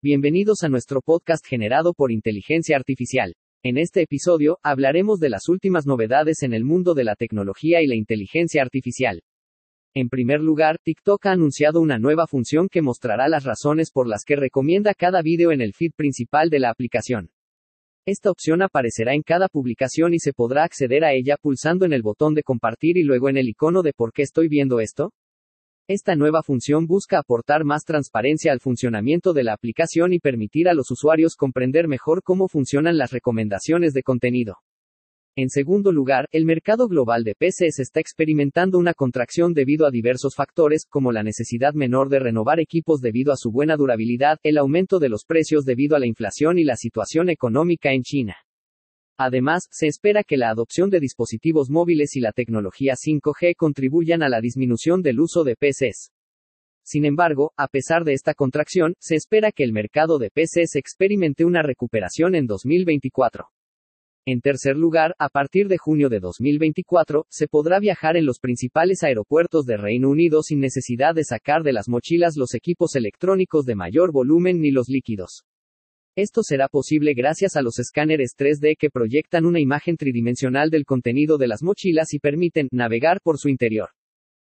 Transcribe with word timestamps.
Bienvenidos 0.00 0.62
a 0.62 0.68
nuestro 0.68 1.00
podcast 1.00 1.44
generado 1.44 1.92
por 1.92 2.12
inteligencia 2.12 2.76
artificial. 2.76 3.34
En 3.64 3.76
este 3.76 4.00
episodio, 4.00 4.60
hablaremos 4.62 5.18
de 5.18 5.28
las 5.28 5.48
últimas 5.48 5.86
novedades 5.86 6.44
en 6.44 6.54
el 6.54 6.62
mundo 6.62 6.94
de 6.94 7.02
la 7.02 7.16
tecnología 7.16 7.82
y 7.82 7.88
la 7.88 7.96
inteligencia 7.96 8.62
artificial. 8.62 9.24
En 9.94 10.08
primer 10.08 10.40
lugar, 10.40 10.78
TikTok 10.84 11.26
ha 11.26 11.32
anunciado 11.32 11.80
una 11.80 11.98
nueva 11.98 12.28
función 12.28 12.68
que 12.68 12.80
mostrará 12.80 13.26
las 13.26 13.42
razones 13.42 13.90
por 13.90 14.06
las 14.06 14.22
que 14.24 14.36
recomienda 14.36 14.94
cada 14.94 15.20
vídeo 15.20 15.50
en 15.50 15.60
el 15.60 15.72
feed 15.74 15.90
principal 15.96 16.48
de 16.48 16.60
la 16.60 16.70
aplicación. 16.70 17.32
Esta 18.06 18.30
opción 18.30 18.62
aparecerá 18.62 19.14
en 19.14 19.22
cada 19.22 19.48
publicación 19.48 20.14
y 20.14 20.20
se 20.20 20.32
podrá 20.32 20.62
acceder 20.62 21.02
a 21.02 21.12
ella 21.12 21.36
pulsando 21.42 21.84
en 21.84 21.92
el 21.92 22.02
botón 22.02 22.34
de 22.34 22.44
compartir 22.44 22.98
y 22.98 23.02
luego 23.02 23.30
en 23.30 23.36
el 23.36 23.48
icono 23.48 23.82
de 23.82 23.94
¿por 23.94 24.12
qué 24.12 24.22
estoy 24.22 24.46
viendo 24.46 24.78
esto? 24.78 25.12
Esta 25.90 26.16
nueva 26.16 26.42
función 26.42 26.86
busca 26.86 27.18
aportar 27.18 27.64
más 27.64 27.84
transparencia 27.86 28.52
al 28.52 28.60
funcionamiento 28.60 29.32
de 29.32 29.42
la 29.42 29.54
aplicación 29.54 30.12
y 30.12 30.18
permitir 30.18 30.68
a 30.68 30.74
los 30.74 30.90
usuarios 30.90 31.34
comprender 31.34 31.88
mejor 31.88 32.22
cómo 32.22 32.46
funcionan 32.46 32.98
las 32.98 33.10
recomendaciones 33.10 33.94
de 33.94 34.02
contenido. 34.02 34.56
En 35.34 35.48
segundo 35.48 35.90
lugar, 35.90 36.26
el 36.30 36.44
mercado 36.44 36.88
global 36.88 37.24
de 37.24 37.34
PCs 37.34 37.78
está 37.78 38.00
experimentando 38.00 38.76
una 38.76 38.92
contracción 38.92 39.54
debido 39.54 39.86
a 39.86 39.90
diversos 39.90 40.34
factores, 40.34 40.84
como 40.86 41.10
la 41.10 41.22
necesidad 41.22 41.72
menor 41.72 42.10
de 42.10 42.18
renovar 42.18 42.60
equipos 42.60 43.00
debido 43.00 43.32
a 43.32 43.38
su 43.38 43.50
buena 43.50 43.78
durabilidad, 43.78 44.36
el 44.42 44.58
aumento 44.58 44.98
de 44.98 45.08
los 45.08 45.24
precios 45.24 45.64
debido 45.64 45.96
a 45.96 46.00
la 46.00 46.06
inflación 46.06 46.58
y 46.58 46.64
la 46.64 46.76
situación 46.76 47.30
económica 47.30 47.94
en 47.94 48.02
China. 48.02 48.36
Además, 49.20 49.66
se 49.72 49.88
espera 49.88 50.22
que 50.22 50.36
la 50.36 50.48
adopción 50.48 50.90
de 50.90 51.00
dispositivos 51.00 51.70
móviles 51.70 52.14
y 52.14 52.20
la 52.20 52.30
tecnología 52.30 52.94
5G 52.94 53.56
contribuyan 53.56 54.22
a 54.22 54.28
la 54.28 54.40
disminución 54.40 55.02
del 55.02 55.18
uso 55.18 55.42
de 55.42 55.56
PCs. 55.56 56.12
Sin 56.84 57.04
embargo, 57.04 57.52
a 57.56 57.66
pesar 57.66 58.04
de 58.04 58.12
esta 58.12 58.32
contracción, 58.32 58.94
se 59.00 59.16
espera 59.16 59.50
que 59.50 59.64
el 59.64 59.72
mercado 59.72 60.20
de 60.20 60.30
PCs 60.30 60.76
experimente 60.76 61.44
una 61.44 61.62
recuperación 61.62 62.36
en 62.36 62.46
2024. 62.46 63.48
En 64.24 64.40
tercer 64.40 64.76
lugar, 64.76 65.16
a 65.18 65.30
partir 65.30 65.66
de 65.66 65.78
junio 65.78 66.08
de 66.08 66.20
2024, 66.20 67.26
se 67.28 67.48
podrá 67.48 67.80
viajar 67.80 68.16
en 68.16 68.24
los 68.24 68.38
principales 68.38 69.02
aeropuertos 69.02 69.66
de 69.66 69.78
Reino 69.78 70.10
Unido 70.10 70.44
sin 70.44 70.60
necesidad 70.60 71.16
de 71.16 71.24
sacar 71.24 71.64
de 71.64 71.72
las 71.72 71.88
mochilas 71.88 72.36
los 72.36 72.54
equipos 72.54 72.94
electrónicos 72.94 73.64
de 73.64 73.74
mayor 73.74 74.12
volumen 74.12 74.60
ni 74.60 74.70
los 74.70 74.88
líquidos. 74.88 75.47
Esto 76.20 76.42
será 76.42 76.66
posible 76.66 77.14
gracias 77.14 77.54
a 77.54 77.62
los 77.62 77.78
escáneres 77.78 78.34
3D 78.36 78.76
que 78.76 78.90
proyectan 78.90 79.46
una 79.46 79.60
imagen 79.60 79.96
tridimensional 79.96 80.68
del 80.68 80.84
contenido 80.84 81.38
de 81.38 81.46
las 81.46 81.62
mochilas 81.62 82.12
y 82.12 82.18
permiten 82.18 82.66
navegar 82.72 83.20
por 83.22 83.38
su 83.38 83.48
interior. 83.48 83.90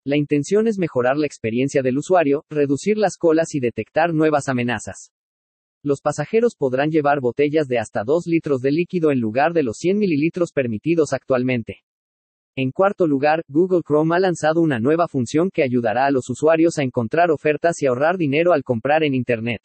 La 0.04 0.16
intención 0.16 0.68
es 0.68 0.78
mejorar 0.78 1.16
la 1.16 1.26
experiencia 1.26 1.82
del 1.82 1.98
usuario, 1.98 2.44
reducir 2.48 2.96
las 2.96 3.16
colas 3.16 3.56
y 3.56 3.58
detectar 3.58 4.14
nuevas 4.14 4.48
amenazas. 4.48 5.10
Los 5.82 6.00
pasajeros 6.00 6.54
podrán 6.56 6.92
llevar 6.92 7.18
botellas 7.18 7.66
de 7.66 7.80
hasta 7.80 8.04
2 8.04 8.28
litros 8.28 8.60
de 8.60 8.70
líquido 8.70 9.10
en 9.10 9.18
lugar 9.18 9.52
de 9.52 9.64
los 9.64 9.78
100 9.78 9.98
mililitros 9.98 10.52
permitidos 10.52 11.12
actualmente. 11.12 11.78
En 12.54 12.70
cuarto 12.70 13.08
lugar, 13.08 13.42
Google 13.48 13.82
Chrome 13.84 14.14
ha 14.14 14.20
lanzado 14.20 14.60
una 14.60 14.78
nueva 14.78 15.08
función 15.08 15.50
que 15.52 15.64
ayudará 15.64 16.06
a 16.06 16.12
los 16.12 16.30
usuarios 16.30 16.78
a 16.78 16.84
encontrar 16.84 17.32
ofertas 17.32 17.82
y 17.82 17.86
ahorrar 17.86 18.16
dinero 18.16 18.52
al 18.52 18.62
comprar 18.62 19.02
en 19.02 19.14
Internet. 19.14 19.62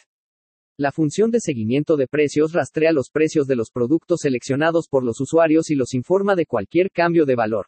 La 0.75 0.91
función 0.91 1.29
de 1.29 1.39
seguimiento 1.39 1.97
de 1.97 2.07
precios 2.07 2.51
rastrea 2.51 2.91
los 2.93 3.11
precios 3.11 3.45
de 3.45 3.55
los 3.55 3.69
productos 3.69 4.21
seleccionados 4.21 4.87
por 4.89 5.03
los 5.03 5.21
usuarios 5.21 5.69
y 5.69 5.75
los 5.75 5.93
informa 5.93 6.35
de 6.35 6.47
cualquier 6.47 6.89
cambio 6.89 7.25
de 7.25 7.35
valor. 7.35 7.67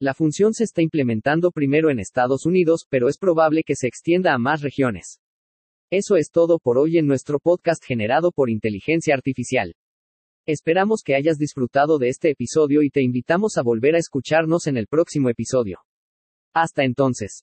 La 0.00 0.14
función 0.14 0.54
se 0.54 0.64
está 0.64 0.80
implementando 0.80 1.50
primero 1.50 1.90
en 1.90 1.98
Estados 1.98 2.46
Unidos, 2.46 2.86
pero 2.88 3.10
es 3.10 3.18
probable 3.18 3.62
que 3.64 3.76
se 3.76 3.86
extienda 3.86 4.32
a 4.32 4.38
más 4.38 4.62
regiones. 4.62 5.20
Eso 5.90 6.16
es 6.16 6.30
todo 6.30 6.58
por 6.58 6.78
hoy 6.78 6.96
en 6.96 7.06
nuestro 7.06 7.38
podcast 7.38 7.84
generado 7.84 8.32
por 8.32 8.48
inteligencia 8.48 9.14
artificial. 9.14 9.74
Esperamos 10.46 11.02
que 11.04 11.14
hayas 11.14 11.36
disfrutado 11.36 11.98
de 11.98 12.08
este 12.08 12.30
episodio 12.30 12.82
y 12.82 12.88
te 12.88 13.02
invitamos 13.02 13.58
a 13.58 13.62
volver 13.62 13.94
a 13.94 13.98
escucharnos 13.98 14.66
en 14.66 14.78
el 14.78 14.86
próximo 14.86 15.28
episodio. 15.28 15.80
Hasta 16.54 16.82
entonces. 16.84 17.40